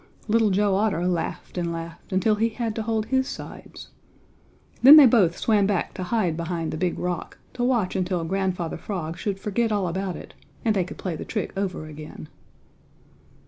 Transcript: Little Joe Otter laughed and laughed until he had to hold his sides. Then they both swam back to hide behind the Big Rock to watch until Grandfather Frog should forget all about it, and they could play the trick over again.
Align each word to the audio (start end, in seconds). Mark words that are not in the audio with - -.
Little 0.27 0.49
Joe 0.49 0.73
Otter 0.73 1.05
laughed 1.07 1.59
and 1.59 1.71
laughed 1.71 2.11
until 2.11 2.33
he 2.33 2.49
had 2.49 2.73
to 2.73 2.81
hold 2.81 3.05
his 3.05 3.27
sides. 3.27 3.89
Then 4.81 4.97
they 4.97 5.05
both 5.05 5.37
swam 5.37 5.67
back 5.67 5.93
to 5.93 6.01
hide 6.01 6.35
behind 6.35 6.71
the 6.71 6.77
Big 6.77 6.97
Rock 6.97 7.37
to 7.53 7.63
watch 7.63 7.95
until 7.95 8.23
Grandfather 8.23 8.77
Frog 8.77 9.15
should 9.15 9.39
forget 9.39 9.71
all 9.71 9.87
about 9.87 10.15
it, 10.15 10.33
and 10.65 10.75
they 10.75 10.85
could 10.85 10.97
play 10.97 11.15
the 11.15 11.23
trick 11.23 11.53
over 11.55 11.85
again. 11.85 12.29